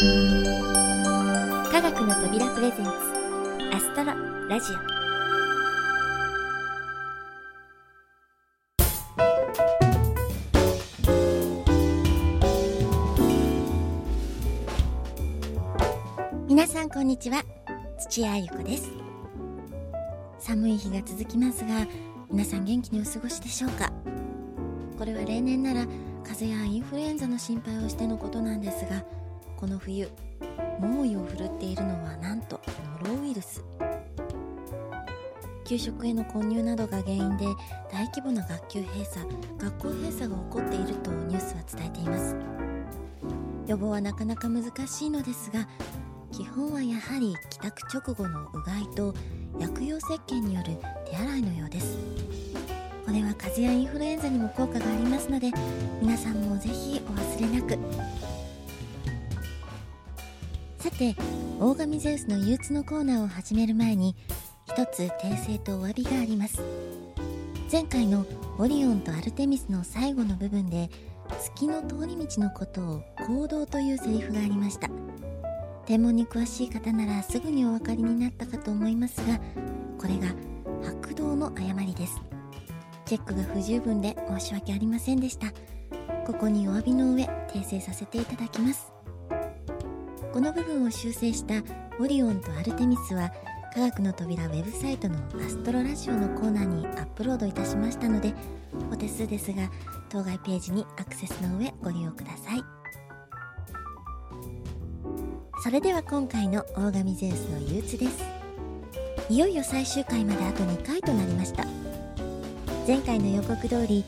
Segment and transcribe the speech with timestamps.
[0.00, 0.06] 科
[1.82, 2.90] 学の扉プレゼンツ
[3.70, 4.14] アストロ
[4.48, 4.76] ラジオ。
[16.48, 17.44] 皆さんこんにちは。
[17.98, 18.90] 土屋ゆ子です。
[20.38, 21.86] 寒い日が続きますが
[22.30, 23.92] 皆さん元気にお過ごしでしょうか？
[24.96, 25.86] これは例年なら
[26.24, 29.04] 風邪やインフルエンザの心配をしてのことなんですが
[29.60, 30.08] この冬
[30.80, 32.58] 猛威を振るっているのはなんと
[33.04, 33.62] ノロウイルス。
[35.66, 37.44] 給食への混入などが原因で
[37.92, 39.24] 大規模な学級閉鎖
[39.58, 42.34] 学校閉鎖が起こっているとニュースは伝えています。
[43.66, 45.68] 予防はなかなか難しいのですが
[46.32, 49.14] 基本はやはり帰宅直後のうがいと
[49.60, 50.70] 薬用石鹸による
[51.08, 51.98] 手洗いのようです。
[53.04, 55.50] これは風邪やインフルエンザにも効果がありますので
[56.00, 58.09] 皆さんもぜひお忘れなく。
[60.80, 61.14] さて
[61.60, 64.16] 大神ゼウスの憂鬱のコーナーを始める前に
[64.66, 66.62] 一つ訂正とお詫びがあります。
[67.70, 68.24] 前回の
[68.58, 70.88] オリオンとアルテミスの最後の部分で
[71.38, 74.88] 月の通り道のことを行動というセリフがありました。
[75.84, 79.38] 天文に詳しい方ならすぐにお分かりになったかと思いますが
[79.98, 80.34] これが
[80.82, 82.22] 白道の誤りです。
[83.04, 85.52] チェックが不十分で申し訳ありませんでした。
[86.26, 88.90] ここにお詫びの上訂正させていただきます。
[90.32, 91.54] この部分を修正した
[91.98, 93.32] オリオンとアルテミスは
[93.74, 98.32] 科学の扉ウェブサイトのアストロラジオのコーナーにアップロードいたしましたので
[98.92, 99.70] お手数ですが
[100.08, 102.62] 当該ページにアクセスの上ご利用ください。
[105.62, 108.24] それでは今回の大神ゼウスの憂鬱です。
[109.28, 111.66] いよいよ最終回まであと2回となりました。
[112.86, 114.04] 前回の予告通り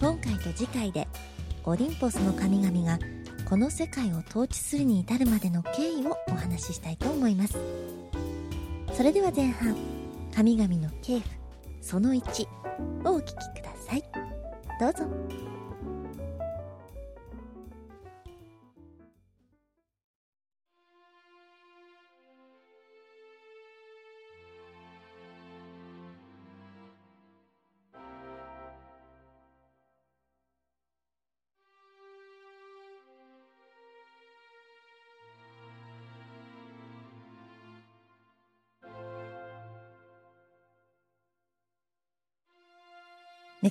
[0.00, 1.06] 今回と次回で
[1.64, 2.98] オリンポスの神々が
[3.48, 7.56] この世界を統治するに至るまでの経緯をお話ししたいと思います。
[8.92, 9.76] それでは前半
[10.34, 11.28] 神々の系譜
[11.80, 12.46] その1
[13.04, 14.02] をお聴きください。
[14.80, 15.55] どうぞ。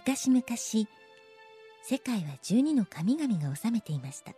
[0.08, 0.44] 昔々
[1.82, 4.34] 世界は12の神々が治めていました。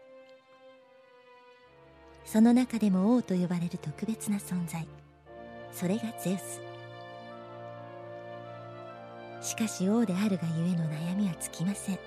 [2.24, 4.88] その中でも王と呼ばれる特別な存在。
[5.74, 6.62] それがゼウス。
[9.46, 12.00] しかし王であるがゆえの悩みは尽きません。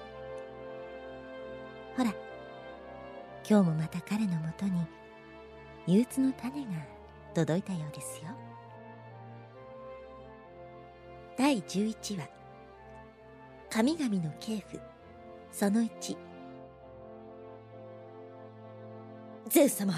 [1.98, 2.14] ほら
[3.46, 4.86] 今日もまた彼のもとに
[5.86, 6.70] 憂鬱の種が
[7.34, 8.30] 届いたようですよ。
[11.36, 12.39] 第11話。
[13.70, 14.80] 神々の系譜
[15.52, 16.16] その1
[19.48, 19.94] ゼウス様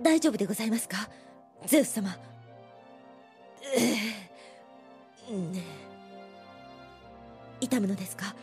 [0.00, 1.08] 大丈夫でございますか？
[1.66, 2.16] ゼウス様。
[3.76, 5.62] えね。
[7.60, 8.34] 痛むのですか？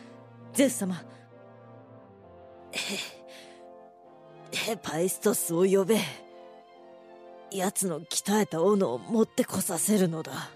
[0.52, 1.02] ゼウス様。
[4.52, 5.98] ヘパイストスを呼べ
[7.50, 10.50] 奴の鍛えた斧を持ってこさせるのだは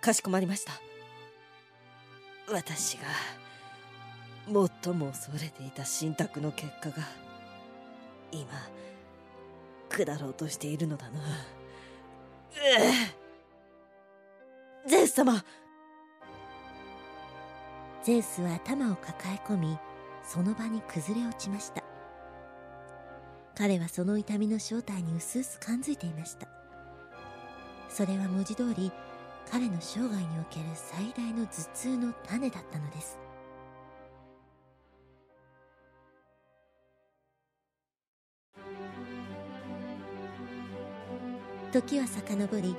[0.00, 0.72] かしこまりました
[2.50, 3.04] 私が
[4.46, 6.96] 最も恐れていた信託の結果が
[8.30, 8.46] 今
[9.88, 11.20] 下ろうとしているのだな。
[14.86, 15.42] ゼウス様。
[18.02, 19.78] ゼウスは頭を抱え込み
[20.22, 21.82] その場に崩れ落ちました。
[23.56, 26.48] 彼はその痛みの正体にうすうす感づいていました。
[27.88, 28.92] それは文字通り
[29.50, 33.18] 彼の生涯における最大の頭痛の種だったのです。
[41.72, 42.76] 時は遡り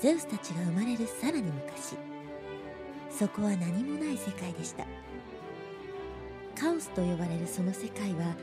[0.00, 1.96] ゼウスたちが生まれるさらに昔
[3.08, 4.84] そこは何もない世界でした。
[6.60, 8.34] カオスと呼ばれるその世界は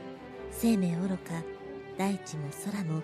[0.49, 1.33] 生命愚か
[1.97, 3.01] 大地も空も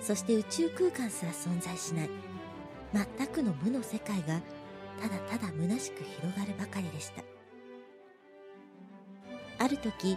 [0.00, 2.25] そして宇宙空間すら存在しない。
[2.92, 4.40] 全くの無の世界が
[5.00, 7.22] ただただ虚しく広がるばかりでした。
[9.58, 10.16] ある時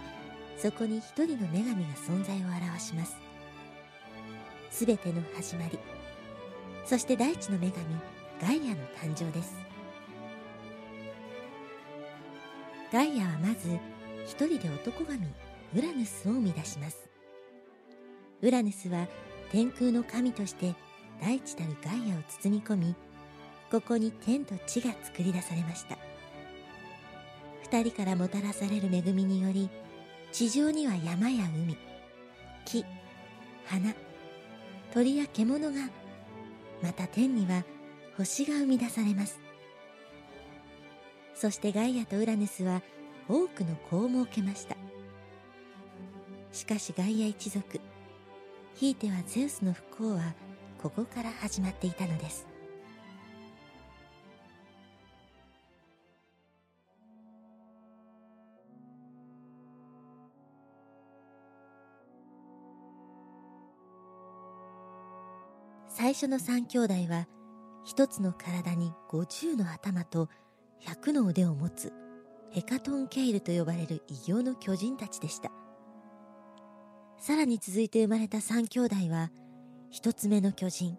[0.58, 3.16] そこに一人の女神が存在を表します。
[4.70, 5.78] すべての始まり
[6.84, 7.84] そして大地の女神
[8.40, 9.54] ガイアの誕生です。
[12.92, 13.78] ガイアはまず
[14.26, 15.18] 一人で男神
[15.74, 17.08] ウラヌスを生み出します。
[18.42, 19.06] ウラヌスは
[19.52, 20.74] 天空の神として
[21.20, 22.94] 大地たるガイアを包み込み
[23.70, 25.96] ここに天と地が作り出されました。
[27.62, 29.70] 二人からもたらされる恵みにより
[30.32, 31.76] 地上には山や海
[32.64, 32.84] 木
[33.66, 33.94] 花
[34.92, 35.88] 鳥や獣が
[36.82, 37.64] また天には
[38.16, 39.38] 星が生み出されます。
[41.34, 42.82] そしてガイアとウラヌスは
[43.28, 44.76] 多くの子を設けました。
[46.52, 47.80] しかしガイア一族
[48.74, 50.34] ひいてはゼウスの不幸は
[50.82, 52.46] ここから始まっていたのです。
[65.86, 67.28] 最初の三兄弟は
[67.84, 70.30] 一つの体に50の頭と
[70.82, 71.92] 100の腕を持つ
[72.52, 75.50] ヘカトンケイルと呼ばれる異形の巨人たちでした。
[77.18, 79.30] さらに続いて生まれた三兄弟は
[79.92, 80.96] 一つ目の巨人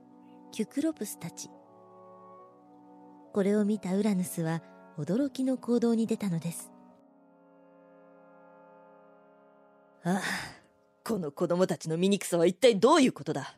[0.51, 1.49] キュクロプスたち。
[3.31, 4.61] これを見たウラヌスは
[4.97, 6.69] 驚きの行動に出たのです。
[10.03, 10.21] ああ
[11.05, 13.55] この子供たちの醜さは一体どういうことだ。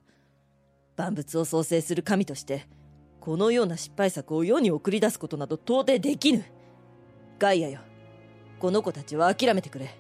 [0.96, 2.68] 万物を創生する神として
[3.20, 6.46] このような失敗作を世に送り出すことなど到底できぬ。
[7.40, 7.80] ガイアよ
[8.60, 9.98] この子たちは諦めてくれ。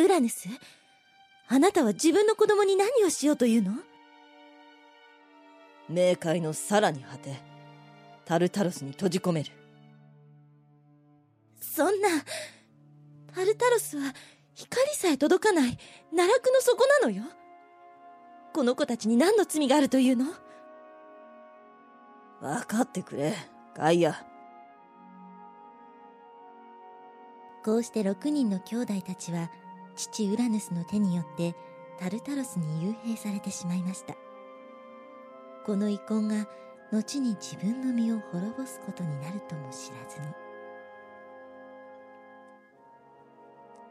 [0.00, 0.48] ウラヌス？
[1.50, 3.72] あなたは自分の子供に何をしようというの？
[5.90, 7.40] 冥界のさらに果て
[8.26, 9.50] タルタロスに閉じ込める。
[11.60, 12.08] そんな
[13.34, 14.12] タルタロスは
[14.54, 15.78] 光さえ届かない
[16.10, 17.22] 奈落の底なのよ。
[18.52, 20.26] この子たちに何の罪があるというの？
[22.40, 23.34] 分かってくれ
[23.74, 24.22] ガイア。
[27.64, 29.50] こうして6人の兄弟たちは
[29.98, 31.56] 父ウラヌスの手によって
[31.98, 34.14] タルタロスに幽閉されてしまいました。
[35.66, 36.46] この遺恨が
[36.92, 40.26] 後に自分の身を滅ぼすことになるとも知らずに。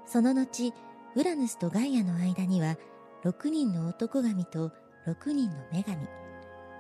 [0.06, 0.74] その後
[1.16, 2.78] ウラヌスとガイアの間には
[3.26, 4.72] 6人の男神と
[5.06, 6.08] 6人の女神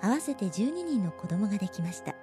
[0.01, 2.15] 合わせて12人の子供ができました。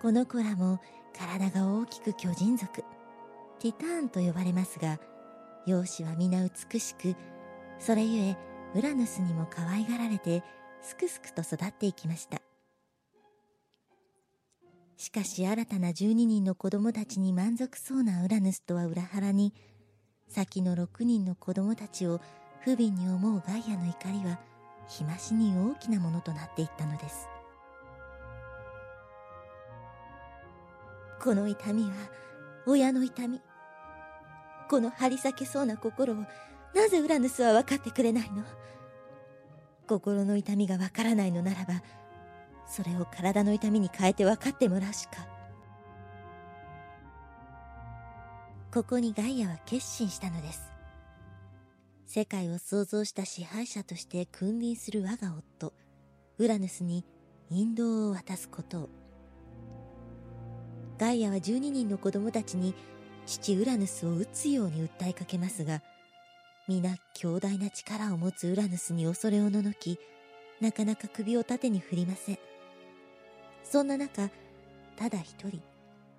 [0.00, 0.80] この子らも
[1.12, 2.82] 体が大きく巨人族
[3.58, 4.98] ティターンと呼ばれますが
[5.66, 7.14] 容姿は皆美しく
[7.78, 8.36] それゆえ
[8.74, 10.42] ウラヌスにも可愛がられて
[10.82, 12.40] すくすくと育っていきました。
[14.96, 19.54] しかし新たな12人の子供たちに満足そうなウラヌスとは裏腹に
[20.28, 22.20] 先の6人の子供たちを
[22.60, 24.38] 不憫に思うガイアの怒りは
[24.88, 27.28] 日増しに大きなものとなっていったのです。
[31.22, 31.92] この痛みは
[32.66, 33.40] 親の痛み
[34.70, 36.16] この張り裂けそうな心を
[36.76, 38.44] なぜウラヌスは分かってくれないの？
[39.88, 41.82] 心の痛みが分からないのならば
[42.68, 45.26] それを体の痛みに変えて分かってもらうしか。
[48.72, 50.62] ここにガイアは決心したのです。
[52.06, 55.72] 世界を創造した支配者として君臨する我が夫
[56.38, 57.04] ウラヌスに
[57.50, 58.88] 引導を渡すことを。
[60.96, 62.76] ガイアは12人の子供たちに
[63.30, 65.82] 父ウラヌスを撃つように訴えかけますが
[66.66, 70.00] 皆強大な力を持つウラヌスに恐れをののき
[70.60, 72.38] なかなか首を縦に振りません。
[73.62, 74.30] そんな中
[74.96, 75.62] ただ一人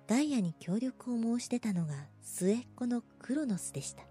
[0.08, 1.92] ガイアに協力を申し出たのが
[2.22, 4.04] 末っ子のクロノスでした。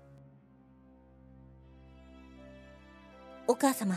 [3.48, 3.96] お母様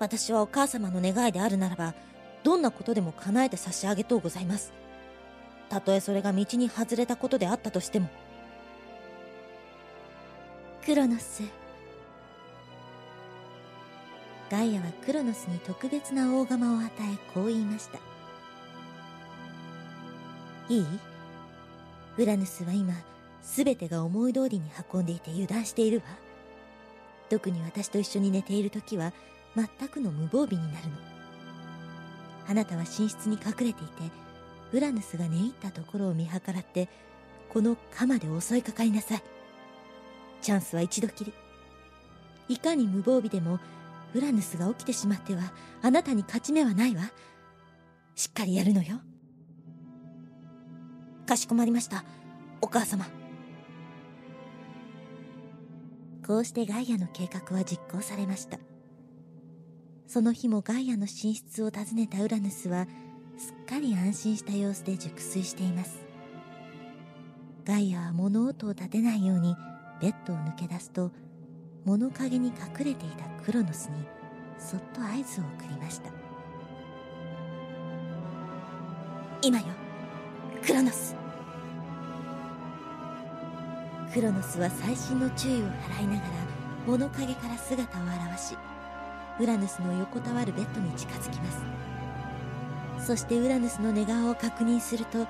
[0.00, 1.94] 私はお母様の願いであるならば
[2.42, 4.72] どんなことでも叶えて差し上げとうございます。
[5.68, 8.08] たとえそれが道に外れたことであったとしても。
[10.84, 11.42] クロノス。
[14.48, 16.90] ガイアはクロノスに特別な大釜を与え
[17.34, 17.98] こう言いました。
[20.68, 20.86] いい？
[22.18, 22.94] ウラヌスは今
[23.42, 26.04] 全てが思い通りに運んでいて油断しているわ。
[27.28, 29.12] 特に私と一緒に寝ている時は
[29.56, 30.96] 全くの無防備になるの。
[32.48, 34.02] あなたは寝室に隠れていて
[34.72, 36.88] ウラヌスが寝入ったところを見計らって
[37.48, 39.22] この鎌で襲いかかりなさい。
[40.42, 41.32] チャンスは一度きり。
[42.48, 43.58] いかに無防備でも
[44.14, 47.02] ウラヌスが起きてしまってはあなたに勝ち目はないわ。
[48.14, 49.00] しっかりやるのよ。
[51.26, 52.04] かしこまりました。
[52.60, 53.06] お母様。
[56.26, 58.58] こうしてガイアの計画は実行されました。
[60.06, 62.86] その日もガイアの寝室を訪ねたウラヌスは
[63.36, 66.04] すっかり安心した様子で熟睡しています。
[67.64, 69.56] ガイアは物音を立てないように
[70.00, 71.10] ベッドを抜け出すと
[71.84, 74.04] 物陰に隠れていたクロノスに
[74.58, 76.10] そっと合図を送りました。
[79.42, 79.64] 今よ
[80.64, 81.14] クロノス。
[84.14, 86.22] クロノスは細心の注意を払いながら
[86.86, 88.02] 物陰から姿を
[88.32, 88.56] 現し
[89.38, 91.75] ウラヌスの横たわるベッドに近づきます。
[93.06, 95.28] そしてウラヌスの寝顔を確認すると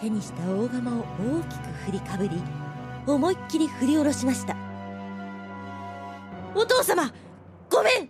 [0.00, 2.40] 手にした大釜を大きく振りかぶり
[3.08, 4.54] 思いっきり振り下ろしました。
[6.54, 7.12] お父様
[7.68, 8.08] ごめん！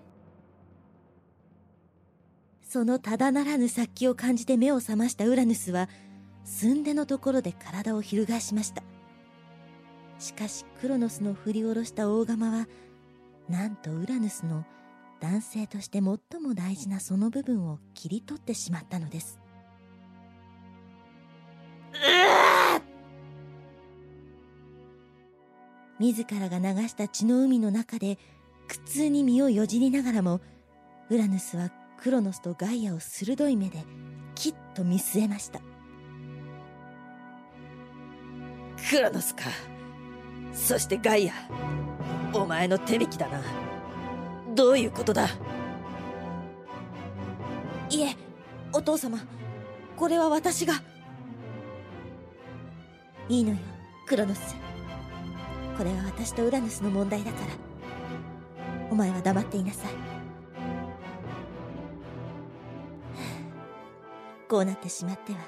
[2.63, 5.89] そのただならぬ殺気を感じて目を覚ましたウラヌスは
[6.45, 8.83] 寸出のところで体を翻しました。
[10.19, 12.69] しかしクロノスの振り下ろした大釜は
[13.49, 14.67] なんとウラヌスの
[15.23, 16.19] 男性として最も
[16.53, 19.39] 大事なその部分を切り取ってしまったのです。
[26.01, 28.19] 自らが流した血の海の中で
[28.67, 30.41] 苦痛に身をよじりながらも
[31.09, 33.85] ウラヌスはクロノスとガイアを鋭い目で
[34.35, 35.61] きっと見据えました。
[38.91, 39.45] クロノスか。
[40.53, 41.33] そしてガイア
[42.35, 43.72] お前の手引きだな。
[44.55, 45.29] どういうことだ？
[47.91, 48.17] いえ
[48.73, 49.19] お父様
[49.97, 50.75] これは私が。
[53.29, 53.57] いいのよ
[54.07, 54.57] クロノス。
[55.79, 57.47] これは私とウラヌスの問題だから。
[58.91, 59.93] お前は黙っていなさい。
[64.49, 65.39] こうなってしまっては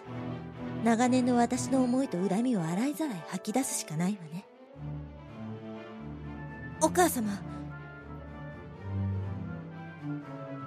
[0.83, 4.47] 長年の私の思いと恨みを洗いざらい吐き出すしかないわね。
[6.81, 7.33] お母様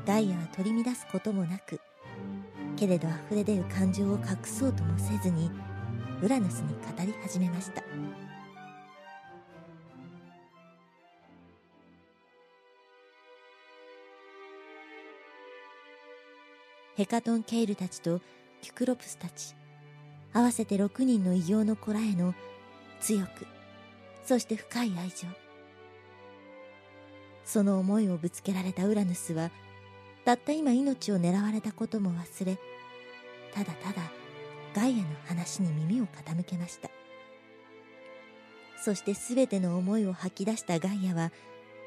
[0.08, 1.82] ダイヤは取り乱すこともなく
[2.78, 5.52] けれど溢れ出る感情を隠そうともせずに
[6.22, 7.84] ウラヌスに語り始めました。
[16.96, 18.22] ヘカトン・ケイルたちと
[18.62, 19.56] キュクロプスたち
[20.34, 22.34] 合わせて6人の異形の子らへの
[23.02, 23.46] 強く
[24.26, 25.28] そして深い愛情。
[27.44, 29.52] その思いをぶつけられたウラヌスは
[30.28, 32.58] たった今命を狙われたことも忘れ
[33.54, 34.12] ただただ
[34.76, 36.90] ガイアの話に耳を傾けました。
[38.78, 41.32] そして全ての思いを吐き出したガイアは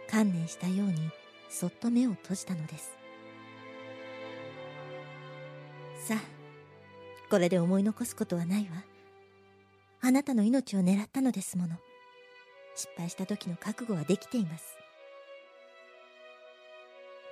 [0.09, 1.11] 観念したように
[1.50, 2.92] そっと目を閉じたのです。
[6.09, 6.20] さあ
[7.28, 8.82] これで思い残すことはないわ。
[10.00, 11.76] あなたの命を狙ったのですもの。
[12.75, 14.78] 失敗した時の覚悟はできています。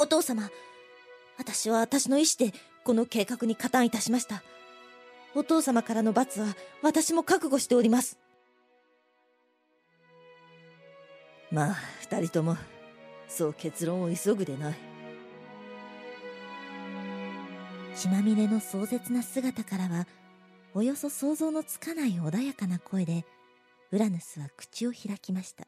[0.01, 0.51] お父様
[1.39, 2.53] 私は私の意志で
[2.85, 4.43] この計画に加担いたしました。
[5.35, 8.19] お父様からの罰は私も覚悟しております。
[11.51, 12.57] まあ二人とも
[13.29, 14.75] そう結論を急ぐでない。
[17.95, 20.07] 血まみれの壮絶な姿からは
[20.75, 23.25] およそ想像のつかない穏やかな声で
[23.91, 25.67] ウラヌスは口を開きました。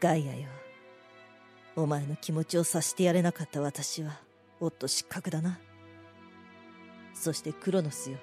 [0.00, 0.48] ガイアよ
[1.74, 4.20] お前の気持ちを察してやれなかった私は
[4.60, 5.58] おっと失格だな。
[7.14, 8.18] そしてクロノスよ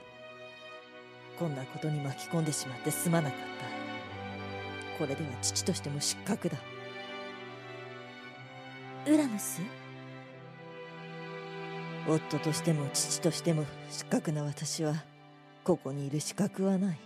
[1.38, 5.00] こんなことに巻き込んでしまってすまなかった。
[5.00, 6.58] これでは父としても失格だ。
[9.08, 9.62] ウラヌス
[12.08, 14.94] 夫としても父としても失格な私は
[15.64, 17.00] ここにいる資格はない。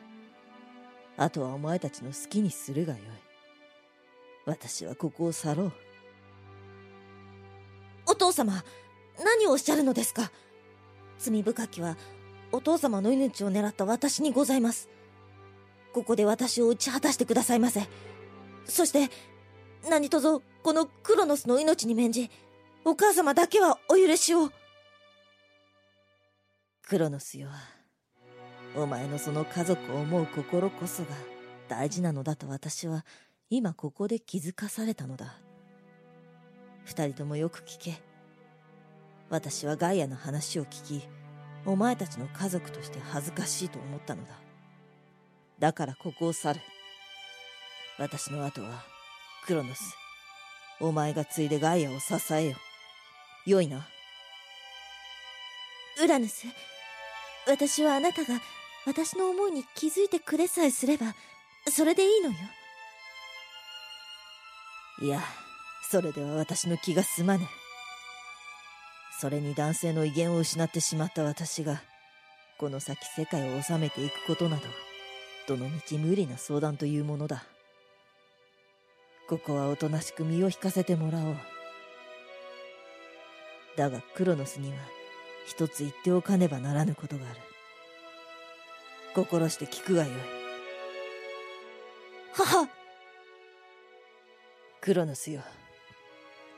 [1.16, 3.02] あとはお前たちの好きにするがよい。
[4.46, 5.74] 私はここを去ろう
[8.14, 8.64] お父様
[9.26, 10.32] 何をおっしゃるのですか？
[11.18, 11.98] 罪深きは
[12.52, 14.88] お父様の命を狙った私にございます。
[15.94, 17.88] ここで私を打ち果たしてくださいませ。
[18.66, 19.10] そして
[19.90, 22.30] 何卒このクロノスの命に免じ
[22.86, 24.52] お母様だけはお許しを。
[26.88, 27.50] クロノスよ。
[28.76, 31.10] お前のその家族を思う心こそが
[31.68, 33.06] 大事なのだと私は
[33.50, 35.40] 今ここで気づかされたのだ。
[36.86, 38.02] 二人ともよく聞け。
[39.30, 41.08] 私はガイアの話を聞き
[41.66, 44.34] お前たちの家族として恥ずかしいと思ったのだ。
[45.60, 46.60] だからここを去る
[47.98, 48.84] 私の後は
[49.48, 49.96] クロノス
[50.80, 52.56] お前が継いでガイアを支えよ。
[53.46, 53.88] よいな。
[56.02, 56.46] ウラヌス
[57.48, 58.40] 私はあなたが
[58.86, 61.14] 私の思いに気づいてくれさえすれば
[61.72, 62.36] それでいいのよ。
[65.02, 65.22] いや
[65.94, 67.46] それでは私の気が済まぬ。
[69.22, 71.84] それに男性の威厳を失ってしまった私が
[72.58, 74.64] この先世界を治めていくことなど
[75.48, 77.44] どのみち無理な相談というものだ。
[79.30, 81.36] ここはおとなしく身を引かせてもらおう。
[83.78, 84.78] だがクロノスには
[85.46, 87.40] 一つ言っておかねばならぬことがある。
[89.14, 90.14] 心して聞くがよい。
[92.34, 92.68] 母
[94.82, 95.42] クロノスよ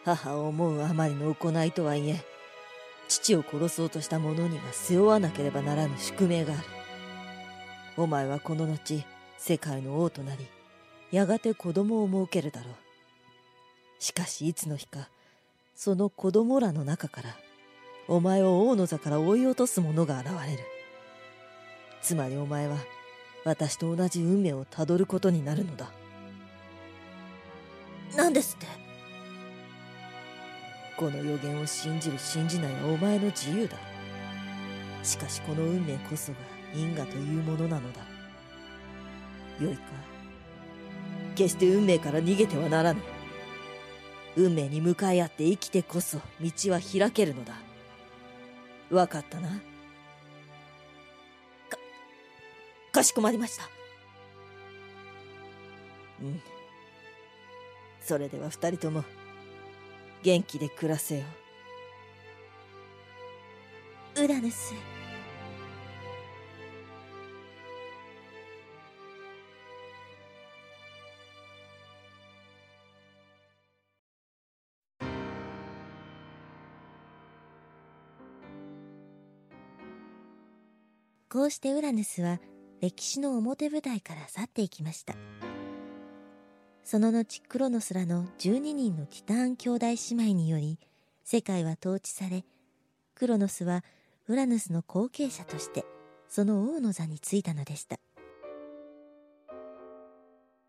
[0.05, 2.23] 母を思うあまりの行いとはいえ
[3.07, 6.63] 父を殺そうとした者には背負わなければならぬ宿命がある。
[7.97, 9.03] お前はこの後
[9.37, 10.45] 世界の王となり
[11.11, 12.73] やがて子供を設けるだろう。
[13.99, 15.09] しかしいつの日か
[15.75, 17.35] その子供らの中から
[18.07, 20.59] お前を王の座から追い落とす者が現れる。
[22.01, 22.77] つまりお前は
[23.43, 25.91] 私と同じ運命をたどることになるのだ。
[28.15, 28.84] 何ですって？
[30.97, 33.77] この予言を信じる信じないはお前の自由だ。
[35.03, 36.37] しかしこの運命こそが
[36.73, 37.99] 因果というものなのだ。
[39.63, 39.81] よいか。
[41.35, 43.01] 決して運命から逃げてはならぬ。
[44.37, 47.53] 運命に向かい合って生きてこそ道は開けるのだ。
[48.89, 49.49] 分かったな。
[49.49, 49.55] か
[52.91, 53.63] かしこまりました。
[56.21, 56.41] うん。
[58.01, 59.03] それでは二人とも。
[60.25, 61.23] 元気で暮らせよ。
[64.17, 64.73] ウラヌス
[81.29, 82.39] こうしてウラヌスは
[82.81, 85.13] 歴史の表舞台から去っていきました。
[86.85, 90.79] その後クロノスらの12人のティターン兄弟姉妹により
[91.25, 92.45] 世界は統治され
[93.13, 93.83] クロノスは
[94.29, 95.83] ウラヌスの後継者として
[96.29, 97.97] その王の座に就いたのでした。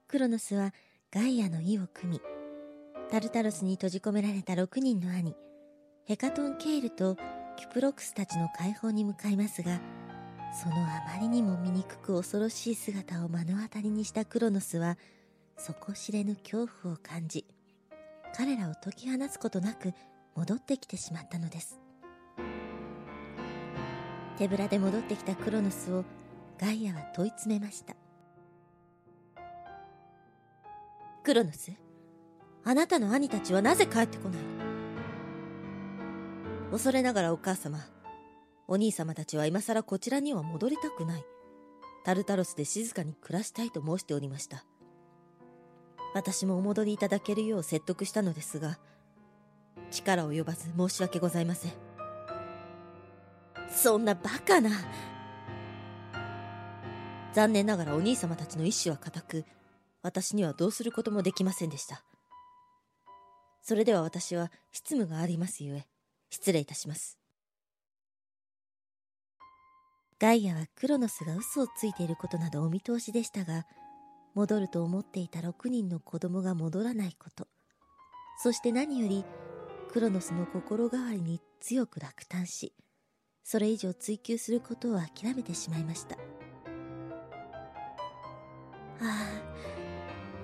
[0.08, 0.73] クロノスは
[1.12, 2.20] ガイアの意を組み
[3.11, 5.35] タルタロスに閉じ込められた6人の兄
[6.05, 7.16] ヘカトン・ケールと
[7.57, 9.81] キュプロクスたちの解放に向かいますが
[10.62, 14.96] そのあまりにも醜く恐ろしい姿を目の当たりにしたクロノスは
[15.57, 17.45] 底知れぬ恐怖を感じ
[18.37, 19.95] 彼らを解き放つことなく
[20.35, 21.81] 戻ってきてしまったのです。
[24.37, 26.05] 手ぶらで戻ってきたクロノスを
[26.59, 27.97] ガイアは問い詰めました。
[31.25, 31.73] クロノス
[32.64, 34.40] あなたの兄たちはなぜ帰ってこない
[36.71, 37.79] 恐れながらお母様
[38.69, 41.25] お兄様たちは今さらこちらには戻りたくない。
[42.05, 44.64] タルタロスで静かに暮らしたいと申しておりました。
[46.16, 48.79] 私もお戻りいただけるよう説得したのですが
[49.90, 51.72] 力及ばず申し訳ございません。
[53.68, 54.70] そんなバカな。
[57.35, 59.44] 残念ながらお兄様たちの意志は固く
[60.02, 62.02] 私にはどうすることもできませんでした。
[63.61, 65.87] それでは私は執務がありますゆえ
[66.31, 67.18] 失礼いたします。
[70.18, 73.66] ガイアはクロノスが嘘をついていることなどお見通しでしたが
[74.37, 77.49] 戻ると思っていた6人の子供が戻らないこと。
[78.38, 79.25] そして何より
[79.90, 82.75] クロノスの心変わりに強く落胆し
[83.42, 86.16] それ以上追求することを諦めてしまいました。
[89.01, 89.31] あ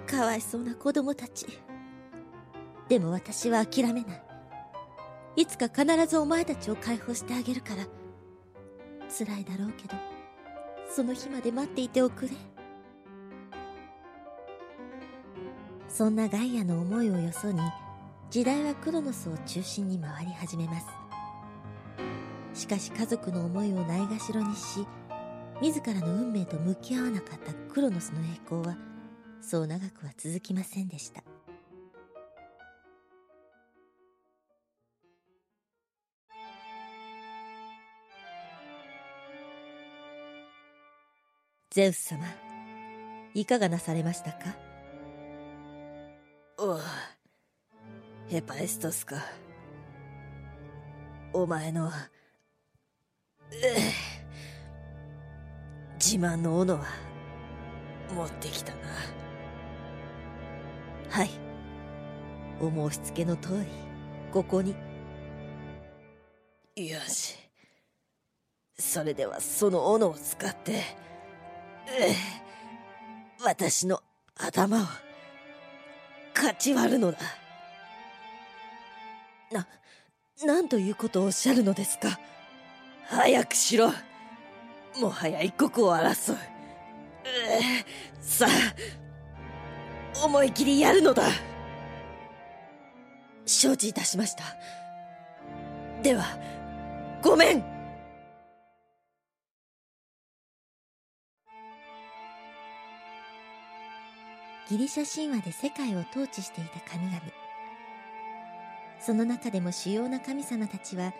[0.06, 1.46] あかわいそうな子供たち。
[2.88, 4.22] でも私は諦めない。
[5.36, 7.86] いつか必ずお前たちを解放してあげるから。
[9.10, 9.94] 辛いだろうけど
[10.88, 12.51] その日まで待っていておくれ。
[15.92, 17.60] そんなガイアの思いをよそに
[18.30, 20.86] 時代はクロノスを中心に回り始めます。
[22.54, 24.86] しかし家族の思いをないがしろにし
[25.60, 28.76] 自らの運命と向き合わなかったクロノスの栄光は
[29.42, 31.22] そう長くは続きませんでした。
[41.70, 42.24] ゼウス様
[43.34, 44.71] いかがなされましたか？
[48.28, 49.16] ヘパエストスか。
[51.32, 51.90] お前の
[55.94, 56.84] 自慢の斧は
[58.14, 58.78] 持ってきたな。
[61.10, 61.30] はい。
[62.60, 63.66] お申し付けの通り
[64.32, 64.76] ここに。
[66.76, 67.36] よし。
[68.78, 70.82] それではその斧を使って
[73.44, 74.00] 私の
[74.36, 74.86] 頭を
[76.42, 77.18] かち割るのだ。
[79.52, 79.64] な
[80.44, 82.18] 何ということをおっしゃるのですか？
[83.06, 83.92] 早くしろ。
[85.00, 86.36] もはや一刻を争う。
[88.20, 91.22] さあ思い切りやるのだ。
[93.46, 94.42] 承知いたしました。
[96.02, 96.24] では
[97.22, 97.81] ごめん。
[104.68, 107.20] ギリシャ神話で世界を統治していた神々。
[109.00, 111.12] その中でも主要な神様たちは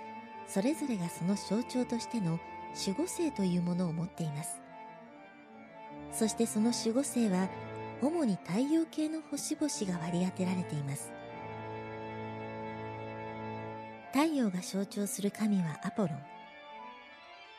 [0.46, 2.38] それぞれがその象徴としての
[2.86, 4.60] 守護星というものを持っています。
[6.12, 7.48] そしてその守護星は
[8.00, 11.12] 主に太陽系の星々が割り当てられています。
[14.12, 16.18] 太陽が象徴する神はアポロン。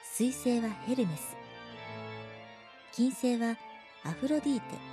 [0.03, 1.35] 水星はヘルメス。
[2.91, 3.57] 金星は
[4.03, 4.92] アフロディーテ。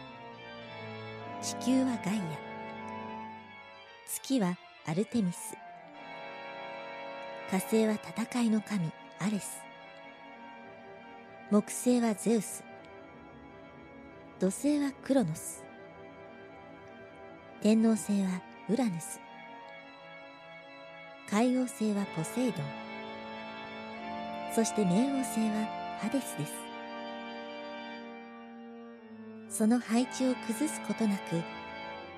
[1.43, 2.21] 地球はガイア。
[4.07, 5.57] 月はアルテミス。
[7.51, 9.63] 火星は戦いの神アレス。
[11.51, 12.63] 木星はゼウス。
[14.39, 15.65] 土星はクロノス。
[17.63, 19.19] 天王星はウラヌス。
[21.31, 22.67] 海王星はポセイドン。
[24.55, 26.70] そして冥王星はハデスです。
[29.61, 31.35] その配置を崩すことなく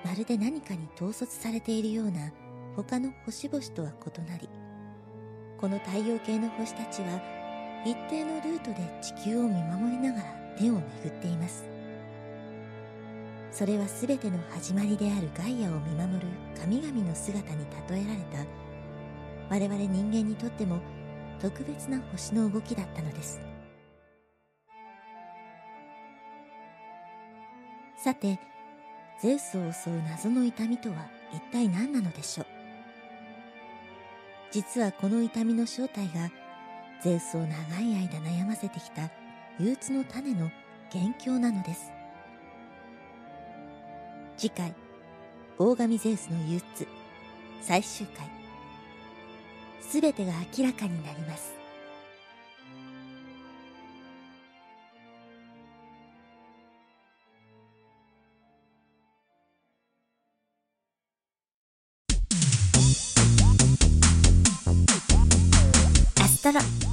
[0.05, 2.31] まるで何かに統率されているような
[2.77, 4.47] 他の星々とは異なり
[5.57, 7.21] この太陽系の星たちは
[7.85, 11.65] 一定のルートで地球を見守りながら天を巡っています。
[13.51, 16.27] それは全ての始まりであるガイアを見守る
[16.57, 18.45] 神々の姿に例えられた
[19.49, 20.79] 我々人間にとっても
[21.41, 23.52] 特別な星の動きだったのです。
[28.03, 28.37] さて
[29.21, 32.45] ゼウスを襲う謎の痛みとは一体何なのでしょう？
[34.51, 36.29] 実はこの痛みの正体が
[37.01, 39.09] ゼウスを長い間悩ませてきた
[39.57, 40.51] 憂鬱の種の
[40.91, 41.93] 元凶なのです。
[44.35, 44.75] 次回
[45.57, 46.85] 大神ゼウスの憂鬱
[47.61, 48.27] 最終回。
[49.79, 51.53] すべてが明らかになります。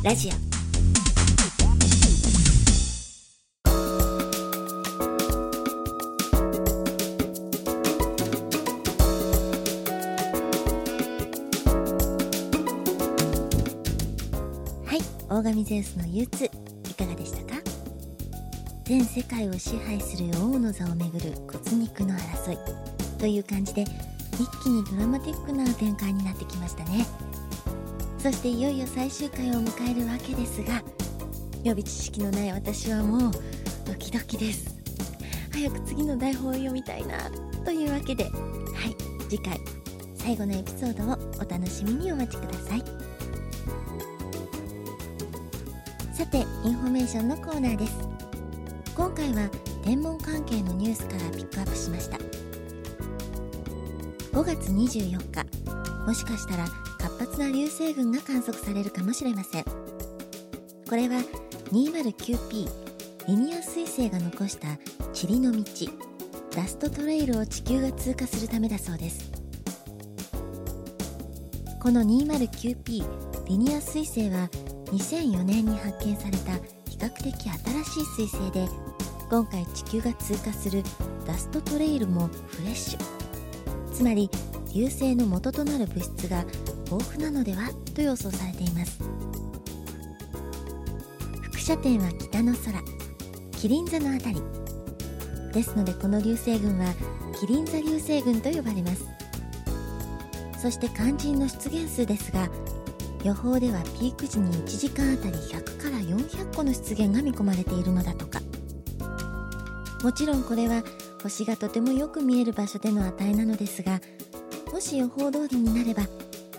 [0.02, 0.30] ラジオ。
[14.86, 16.48] はい大神ゼウスの憂鬱い
[16.94, 17.60] かがでしたか？
[18.84, 22.58] 全世界を支配する王の座をめぐる骨肉の争い
[23.18, 23.88] という感じで一
[24.62, 27.04] 気にドラマティックな展開になってきましたね。
[28.22, 30.82] そしていよいよ最終回を迎えるわけですが
[31.64, 33.32] 予備知識のない私はもう
[33.86, 34.78] ドキドキです。
[35.52, 37.30] 早く次の台本を読みたいな
[37.64, 38.34] というわけではい
[39.28, 39.58] 次回
[40.14, 42.82] 最後のエピソードをお楽しみにお待ちください。
[46.14, 47.98] さてインフォメーションのコーナーです。
[48.94, 49.48] 今回は
[49.82, 52.18] 天文関係のニュースからピックアップしました。
[54.32, 59.64] 5月24日もしかしたら活発な流星群が観測されるかもしれません。
[59.64, 61.20] これは
[61.72, 62.68] 209P
[63.28, 64.66] リニア彗星が残した
[65.14, 65.62] 塵の道
[66.54, 69.30] ダストトレイルを地球が通過するためだそうです。
[71.80, 74.48] この 209P リニア彗星は
[74.86, 76.54] 2004年に発見された
[76.90, 78.68] 比較的新しい彗星で
[79.30, 80.82] 今回地球が通過する
[81.24, 83.00] ダストトレイルもフレッシュ。
[83.92, 84.28] つまり
[84.74, 86.44] 流星の元となる物質が
[86.90, 88.98] 豊富なのではと予想されています。
[91.52, 92.80] 輻射点は北の空
[93.52, 94.42] キリン座のあたり。
[95.52, 96.92] ですのでこの流星群は
[97.38, 99.06] キリン座流星群と呼ばれます。
[100.58, 102.48] そして肝心の出現数ですが
[103.24, 108.40] 予報ではピーク時に1時間あたり100から400個の出現が見込まれているのだとか。
[110.02, 110.82] もちろんこれは
[111.22, 114.00] 星がとてもよく見える場所での値なのですが
[114.72, 116.04] もし予報通りになれば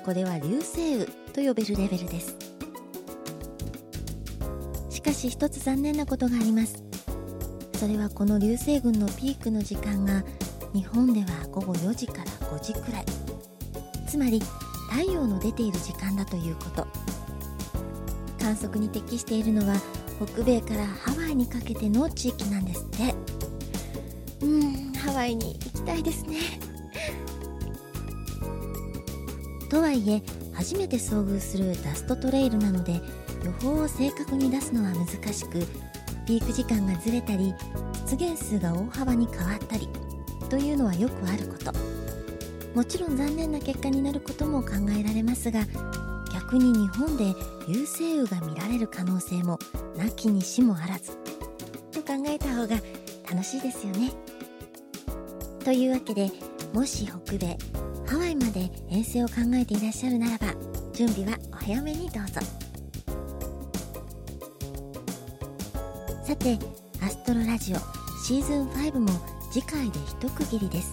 [0.03, 2.35] これは流星雨と呼べるレベルです。
[4.89, 6.83] しかし一つ残念なことがあります。
[7.75, 10.23] それはこの流星群のピークの時間が
[10.73, 13.05] 日本では午後4時から5時くらい。
[14.07, 14.41] つまり
[14.89, 16.87] 太陽の出ている時間だということ。
[18.39, 19.75] 観測に適しているのは
[20.25, 23.15] 北米からハワイにかけての地域なんですって。
[24.45, 26.70] うんハワイに行きたいですね。
[29.71, 32.99] とはいえ初めて遭遇するダストトレイルなので
[33.45, 35.65] 予報を正確に出すのは難しく
[36.27, 37.53] ピーク時間がずれたり
[38.05, 39.87] 出現数が大幅に変わったり
[40.49, 41.71] というのはよくあること。
[42.75, 45.61] もちろん残念な結果になることも考えられますが
[46.33, 47.33] 逆に日本で
[47.67, 49.57] 流星雨が見られる可能性も
[49.97, 51.11] なきにしもあらず。
[51.93, 52.75] と考えた方が
[53.29, 54.11] 楽しいですよね。
[55.63, 56.29] というわけで
[56.73, 57.57] もし北米
[58.11, 60.53] ハワイまで遠征を考えていらっしゃるならば
[60.91, 62.41] 準備はお早めにどうぞ。
[66.21, 66.59] さて
[67.01, 67.77] アストロラジオ
[68.25, 69.07] シーズン5も
[69.49, 70.91] 次回で一区切りです。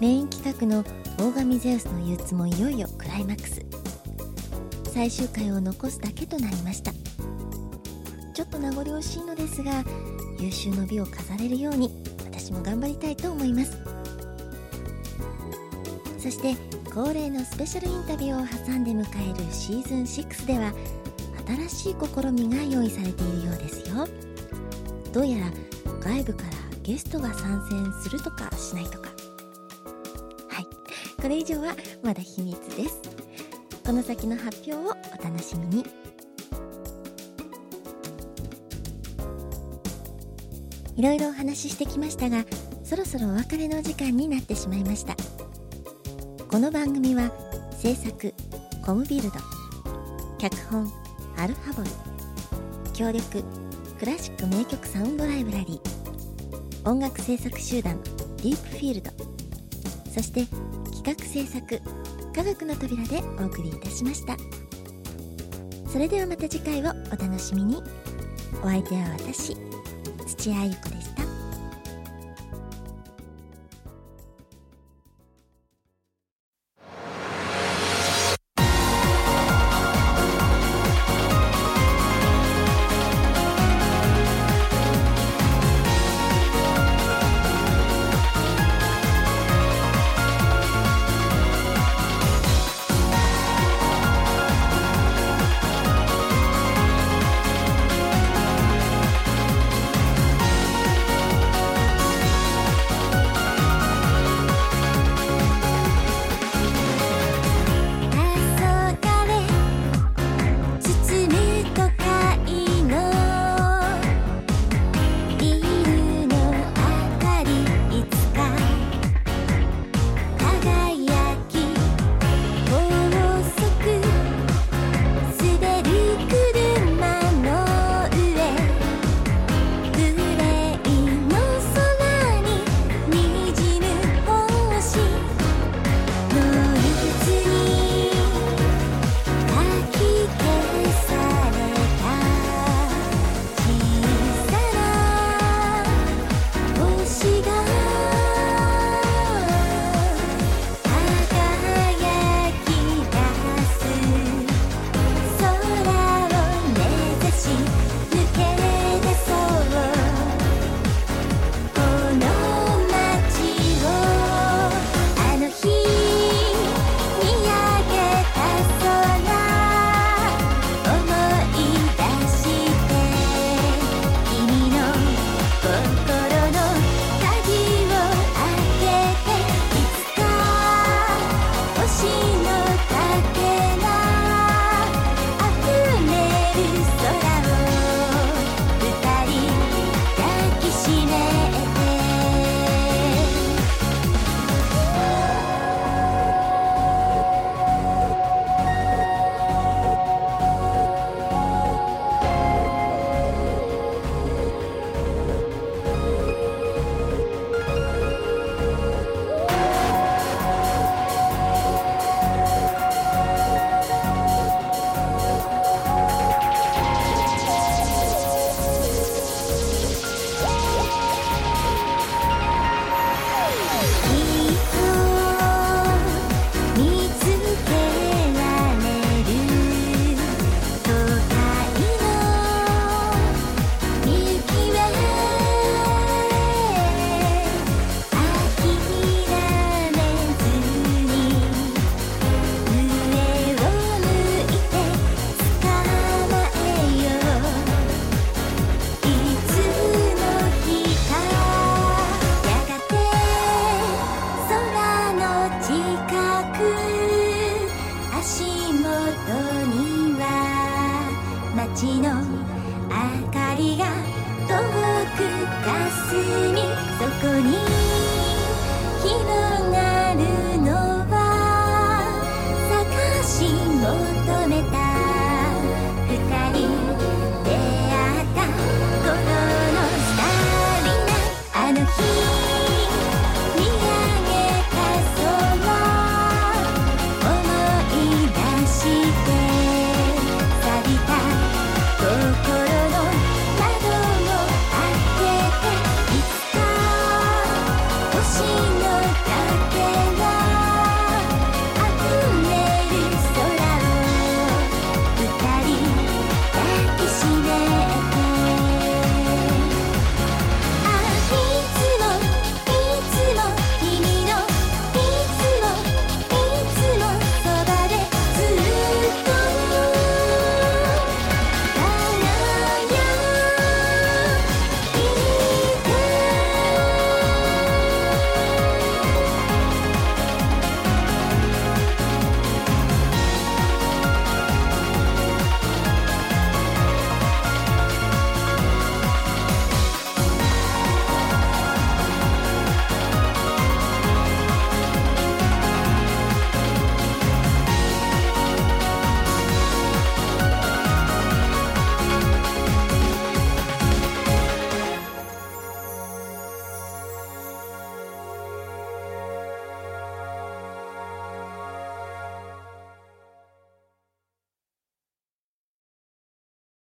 [0.00, 0.84] メイン企画の
[1.18, 3.60] 大神ゼウスの憂鬱もいよいよクライマックス。
[4.94, 6.92] 最終回を残すだけとなりました。
[8.32, 9.82] ちょっと名残惜しいのですが
[10.38, 11.90] 優秀の美を飾れるように
[12.24, 14.01] 私も頑張りたいと思います。
[16.22, 16.54] そして
[16.94, 20.72] 恒例のスペシャルインタビューを挟んで迎えるシーズン6では
[21.68, 24.06] 新しい試みが用意されているようですよ。
[25.12, 25.50] どうやら
[25.98, 26.50] 外部から
[26.84, 29.08] ゲストが参戦するとかしないとか。
[30.48, 30.66] はい。
[31.20, 33.00] これ以上はまだ秘密です。
[33.84, 35.84] この先の発表をお楽しみに。
[40.94, 42.44] いろいろお話ししてきましたが
[42.84, 45.16] そろそろお別れの時間になってしまいました。
[46.52, 47.32] この番組は
[47.78, 48.34] 制作
[48.84, 49.38] コムビルド
[50.38, 50.86] 脚本
[51.38, 51.88] アルファボル
[52.92, 53.42] 協力
[53.98, 59.10] クラシック名曲サウンドライブラリー音楽制作集団ディープフィールド
[60.12, 60.44] そして
[60.94, 61.80] 企画制作
[62.36, 64.36] 科学の扉でお送りいたしました。
[65.90, 67.82] それではまた次回をお楽しみに。
[68.62, 69.56] お相手は私
[70.26, 70.91] 土屋ゆ子